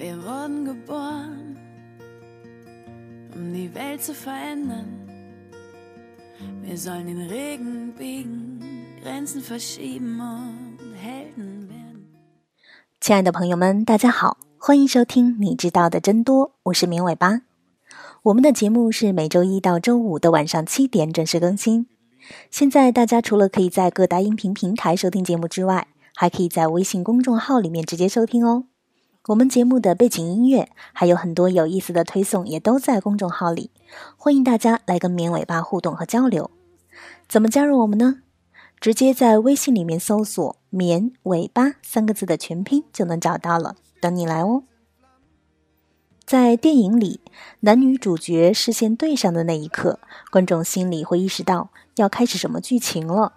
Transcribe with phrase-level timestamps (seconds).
[0.00, 1.56] Aron Gabon，
[13.00, 17.40] 亲爱的朋友们，大家好，欢迎收听《你知道的真多》，我是明尾巴。
[18.22, 21.88] 我们的节目是每周一到周五的晚上七点准时更新。
[22.52, 28.66] 现在大家除了可以在各大音频平台收听节目之外，还可以在微信公众号里面直接收听哦。
[29.28, 33.70] 我们节目的背景音乐还有很多有意思的推送，也都在公众号里，
[34.16, 36.50] 欢迎大家来跟绵尾巴互动和交流。
[37.28, 38.22] 怎么加入我们呢？
[38.80, 44.62] 直接在微信里面搜索“绵尾巴”三个字的全拼就能找到了，等你来哦。
[46.24, 47.20] 在电影里，
[47.60, 50.00] 男女主角视线对上的那一刻，
[50.30, 53.34] 观众心里会意识到要开始什么剧情了。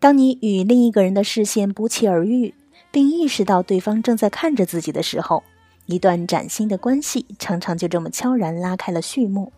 [0.00, 2.56] 当你与另一个人的视线不期而遇。
[2.96, 5.42] 并意识到对方正在看着自己的时候，
[5.84, 9.52] 一段崭新的关系常常就这么悄然拉开了序幕。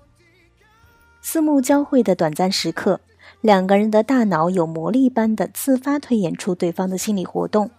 [1.22, 3.00] 四目交汇的短暂时刻，
[3.40, 7.70] 两个人的大脑有魔力般的自发推演出对方的心理活动。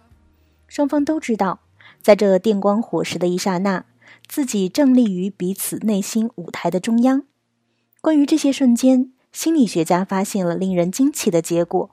[0.66, 1.60] 双方都知道，
[2.00, 3.84] 在这电光火石的一刹那，
[4.26, 7.24] 自己正立于彼此内心舞台的中央。
[8.00, 11.90] 关于这些瞬间，心理学家发现了令人惊奇的结果：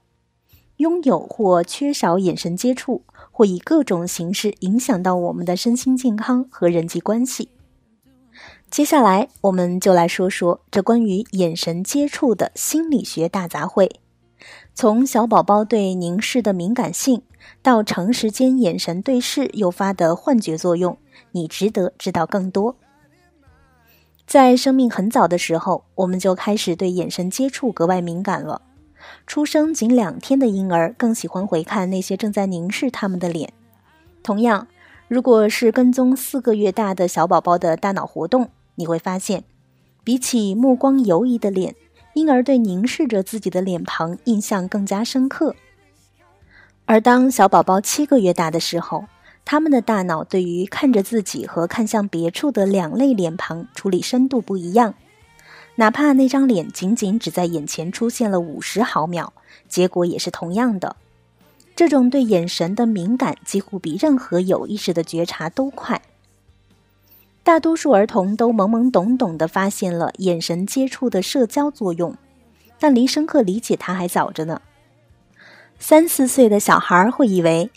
[0.78, 3.04] 拥有或缺少眼神接触。
[3.32, 7.50] 会以各种形式影响到我们的身心健康和人际关系。
[8.72, 13.92] 接下来，我们就来说说这关于眼神接触的心理学大杂烩。
[14.74, 17.22] 从小宝宝对凝视的敏感性，
[17.62, 20.98] 到长时间眼神对视诱发的幻觉作用，
[21.34, 22.76] 你值得知道更多。
[24.26, 28.64] 在生命很早的时候，我们就开始对眼神接触格外敏感了。
[29.26, 33.54] 出生仅两天的婴儿更喜欢回看那些正在凝视他们的脸。
[34.24, 34.68] 同样，
[35.08, 39.44] 如果是跟踪四个月大的小宝宝的大脑活动，你会发现，
[40.04, 41.76] 比起目光游移的脸，
[42.14, 45.56] 婴儿对凝视着自己的脸庞印象更加深刻。
[46.86, 49.06] 而当小宝宝七个月大的时候，
[49.46, 54.94] 他们的大脑对于看着自己和看向别处的两类脸庞处理深度不一样。
[55.80, 59.32] 哪怕那张脸仅仅只在眼前出现了五十毫秒，
[59.68, 60.96] 结果也是同样的。
[61.76, 66.02] 这种对眼神的敏感几乎比任何有意识的觉察都快。
[67.44, 72.18] 大多数儿童都懵懵懂懂地发现了眼神接触的社交作用，
[72.80, 74.62] 但离深刻理解它还早着呢。
[75.78, 77.70] 三四岁的小孩会以为，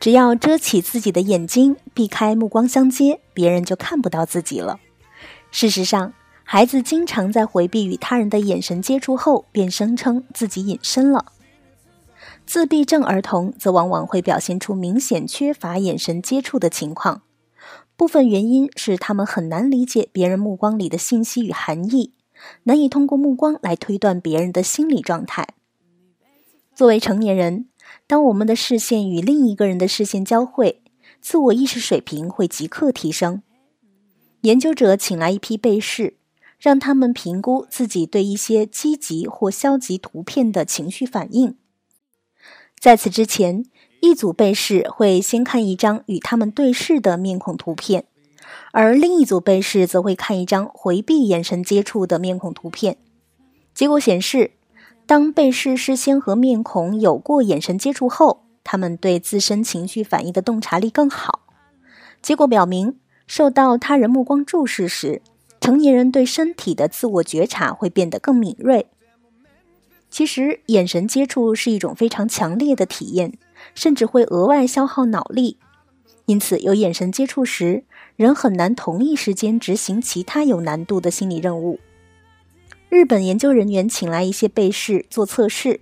[0.00, 4.80] 只要遮起自己的眼睛，避开目光相接，别人就看不到自己了。
[5.50, 6.14] 事实上，
[6.54, 11.32] 孩子经常在回避与他人的眼神接触后，便声称自己隐身了。
[12.44, 17.22] 自闭症儿童则往往会表现出明显缺乏眼神接触的情况，
[17.96, 22.12] 部分原因是他们很难理解别人目光里的信息与含义，
[22.64, 25.48] 难以通过目光来推断别人的心理状态。
[26.74, 27.70] 作为成年人，
[28.06, 30.82] 当我们的视线与另一个人的视线交汇，
[31.22, 33.40] 自我意识水平会即刻提升。
[34.42, 36.18] 研究者请来一批被试。
[36.62, 41.56] 让他们评估自己对一些积极或消极图片的情绪反应。
[42.78, 43.64] 在此之前，
[44.00, 48.04] 一组被试会先看一张与他们对视的面孔图片，
[48.70, 52.96] 而另一组被试则会看一张回避眼神接触的面孔图片。
[53.74, 54.52] 结果显示，
[55.04, 61.40] 当被试事先和面孔有过眼神接触后，他们对自身情绪反应的洞察力更好。
[62.22, 65.22] 结果表明，受到他人目光注视时，
[65.62, 68.88] 成年人对身体的自我觉察会变得更敏锐。
[70.10, 73.38] 其实，眼神接触是一种非常强烈的体验，
[73.72, 75.58] 甚至会额外消耗脑力。
[76.26, 77.84] 因此，有眼神接触时，
[78.16, 81.78] 人很难同一时间执行其他有难度的心理任务。
[82.88, 85.80] 日本研究人员请来一些被试做测试，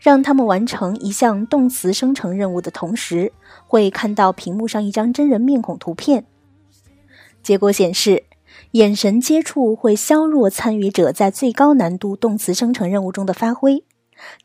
[0.00, 3.32] 让他们完成一项动词生成任务的同时，
[3.68, 6.24] 会看到屏幕上一张真人面孔图片。
[7.40, 8.24] 结果显示。
[8.72, 13.84] 眼神接触会削弱参与者在最高难度动词生成任务中的发挥，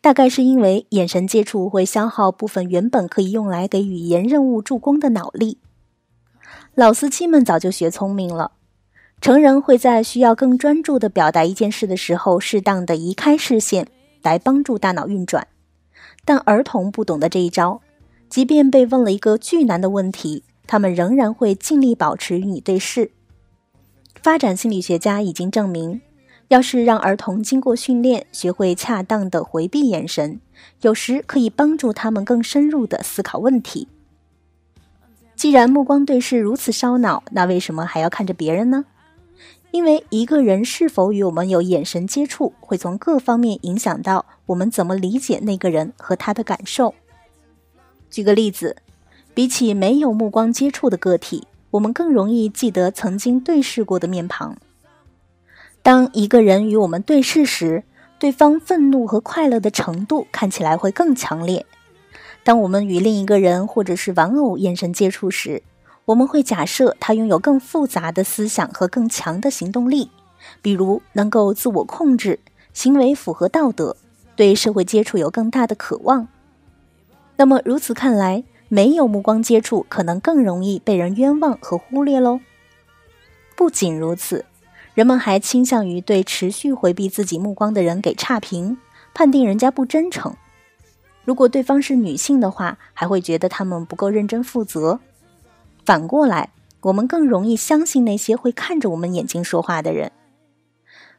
[0.01, 5.59] 大概是因为眼神接触会消耗部分原本可以用来给语言任务助攻的脑力。
[6.75, 8.51] 老司机们早就学聪明了，
[9.21, 13.87] 成人会在需要更专注地表达一件事的时候，适当的移开视线
[14.21, 15.47] 来帮助大脑运转，
[16.23, 17.81] 但儿童不懂得这一招，
[18.29, 23.11] 即便被问了一个巨难的问题，他们仍然会尽力保持与你对视。
[24.27, 26.01] 发展心理学家已经证明，
[26.49, 30.41] 要是让儿童经过训练，学会恰当的回避眼神，
[30.81, 33.87] 有时可以帮助他们更深入的思考问题。
[35.37, 38.83] 既然目光对视如此烧脑，那为什么还要看着别人呢？
[39.71, 46.93] 因为一个人是否与我们有眼神接触，会从各方面影响到我们怎么理解那个人和他的感受。
[48.11, 48.75] 举个例子，
[49.33, 54.57] 比起没有目光接触的个体，我们更容易记得曾经对视过的面庞。
[55.81, 57.83] 当一个人与我们对视时，
[58.19, 61.65] 对方愤怒和快乐的程度看起来会更强烈。
[62.43, 65.61] 当我们与另一个人或者是玩偶眼神接触时，
[66.05, 70.09] 我们会假设他拥有更复杂的思想和更强的行动力，
[70.61, 72.39] 比如能够自我控制，
[72.73, 73.97] 行为符合道德，
[74.35, 76.27] 对社会接触有更大的渴望。
[77.35, 82.39] 那么如此看来，没有目光接触可能更容易被人冤枉和忽略喽。
[83.55, 84.45] 不仅如此，
[84.93, 88.77] 人们还倾向于对持续回避自己目光的人给差评，
[89.13, 90.35] 判定人家不真诚。
[91.23, 94.99] 如果对方是女性的话，还会觉得他们不够认真负责。
[95.85, 100.11] 反过来，我们更容易相信那些会看着我们眼睛说话的人。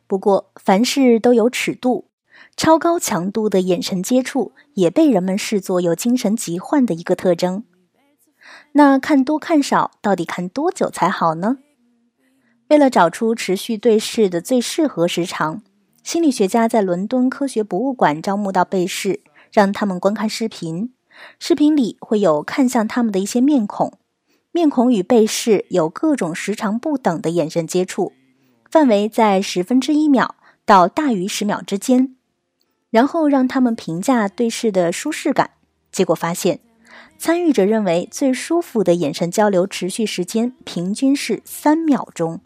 [0.07, 2.08] 不过，凡事都有尺度，
[2.57, 7.65] 超高强度的眼神接触也被人们视作有精神疾患的一个特征。
[8.73, 11.59] 那看多看少，到底看多久才好呢？
[12.69, 15.63] 为了找出持续对视的最适合时长，
[16.03, 19.21] 心理学家在伦敦科学博物馆招募到被试，
[19.53, 20.93] 让他们观看视频。
[21.39, 23.99] 视频里会有看向他们的一些面孔。
[24.53, 28.13] 面孔与被试有各种时长不等的眼神接触，
[28.71, 32.17] 范围在十分之一秒到大于十秒之间，
[32.91, 35.51] 然后让他们评价对视的舒适感。
[35.91, 36.61] 结果发现，
[37.19, 42.41] 参与者认为最舒服的眼神交流持续时间平均是三秒钟。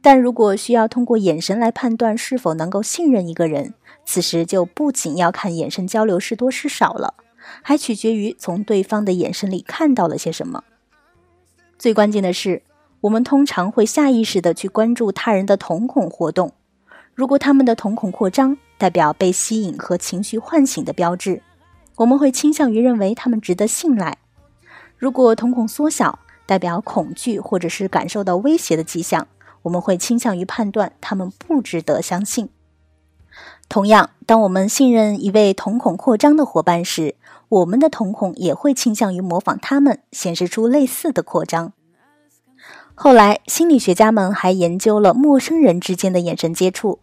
[0.00, 3.74] 但如果需要通过眼神来判断是否能够信任一个人，
[4.04, 7.14] 此时就不仅要看眼神交流是多是少了，
[7.62, 10.64] 还取决于从对方的眼神里看到了些什么。
[11.78, 12.62] 最关键的是，
[13.02, 16.52] 我们通常会下意识地去关注他人的瞳孔活动。
[17.14, 21.42] 如果他们的瞳孔扩张，代表被吸引和情绪唤醒的标志，
[21.96, 24.14] 我们会倾向于认为他们值得信赖；
[24.96, 29.28] 如果瞳孔缩小，代表恐惧或者是感受到威胁的迹象，
[29.62, 32.48] 我们会倾向于判断他们不值得相信。
[33.68, 37.14] 同样，当我们信任一位瞳孔扩张的伙伴时，
[37.48, 41.72] 我们的瞳孔也会倾向于模仿他们，显示出类似的扩张。
[42.94, 47.00] 后来，心理学家们还研究了陌生人之间的眼神接触。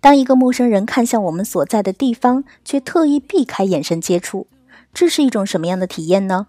[0.00, 4.46] 当一个陌生人看向我们所在的地方，却特意避开眼神接触，
[4.92, 6.48] 这是一种什么样的体验呢？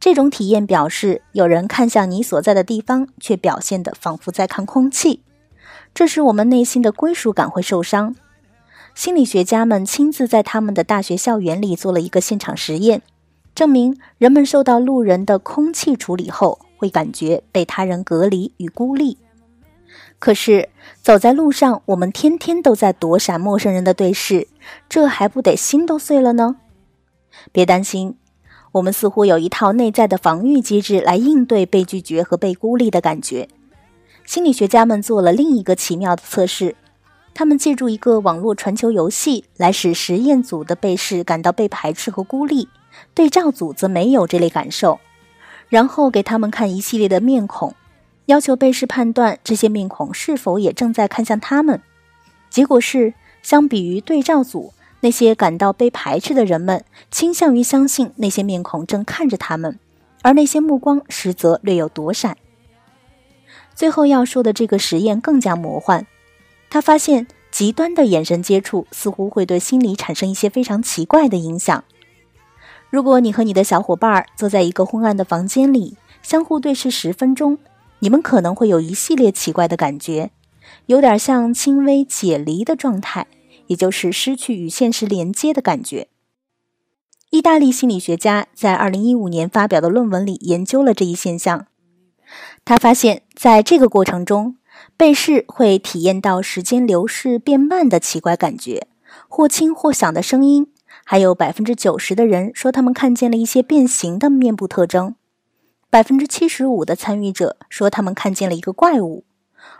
[0.00, 5.22] 这种体验表示，有人看向你所在的地方，却表现得仿佛在看空气。
[5.92, 8.14] 这时，我们内心的归属感会受伤。
[8.94, 13.02] 心理学家们亲自在他们的大学校园里做了一个现场实验，
[13.54, 19.18] 证明人们受到路人的空气处理后，会感觉被他人隔离与孤立。
[20.18, 20.68] 可是
[21.00, 24.48] 走在路上，我们天天都在躲闪陌生人的对视，
[24.88, 26.56] 这还不得心都碎了呢？
[27.52, 28.16] 别担心，
[28.72, 33.48] 我们似乎有一套内在的防御机制来应对被拒绝和被孤立的感觉。
[34.24, 36.74] 心理学家们做了另一个奇妙的测试。
[37.32, 42.68] 他们借助一个网络传球游戏来使实验组的被试感到被排斥和孤立，
[43.14, 44.98] 对照组则没有这类感受。
[45.68, 47.74] 然后给他们看一系列的面孔，
[48.28, 51.80] 要求被试判断这些面孔是否也正在看向他们。
[52.50, 59.78] 结果是，相比于对照组，那些感到被排斥的人们倾向于相信那些面孔正看着他们，
[60.20, 62.36] 而那些目光实则略有躲闪。
[63.74, 66.06] 最后要说的这个实验更加魔幻。
[66.68, 71.82] 他发现，极端的眼神接触似乎会对心理产生一些非常奇怪的影响。
[72.90, 77.58] 如果你和你的小伙伴坐在一个昏暗的房间里，相互对视十分钟，
[78.00, 80.30] 你们可能会有一系列奇怪的感觉，
[80.86, 83.26] 有点像轻微解离的状态，
[83.66, 86.08] 也就是失去与现实连接的感觉。
[87.30, 91.66] 意大利心理学家在2015年发表的论文里研究了这一现象，
[92.64, 94.56] 他发现，在这个过程中。
[94.96, 98.86] 被试会体验到时间流逝变慢的奇怪感觉，
[99.28, 100.68] 或轻或响的声音，
[101.04, 105.16] 还有百分之九十的人说他们看见了一些变形的面部特征，
[105.90, 109.24] 百分之七十五的参与者说他们看见了一个怪物，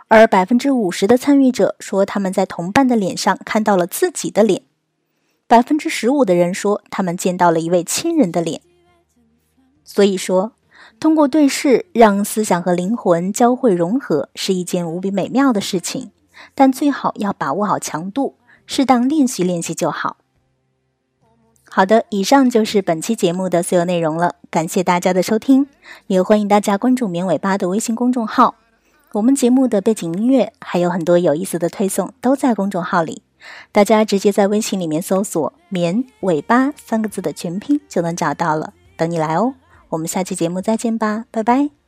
[0.07, 4.63] 而百分之五十的参与者说他们在同伴的脸上看到了自己的脸，
[5.47, 8.61] 百分之十五的人说他们见到了一位亲人的脸。
[9.83, 10.53] 所以说。
[10.99, 16.11] 通过对视让思想和灵魂交汇融合是一件无比美妙的事情，
[16.53, 18.35] 但最好要把握好强度，
[18.65, 20.17] 适当练习练习就好。
[21.71, 25.67] 好的，以上就是本期节目的所有内容了，感谢大家的收听，
[26.07, 28.55] 也欢迎大家关注绵尾巴的微信公众号。
[29.13, 33.21] 我们节目的背景音乐还有很多有意思的推送都在公众号里，
[33.71, 39.53] 大家直接在微信里面搜索“绵尾巴”三个字的全拼就能找到了，等你来哦。
[39.89, 41.78] 我们下期节目再见吧，拜拜。